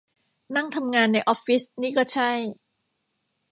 [0.55, 2.31] นั่งทำงานในออฟฟิศนี่ก็ใช่